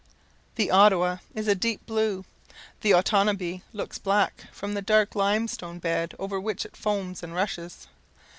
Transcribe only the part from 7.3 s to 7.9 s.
rushes.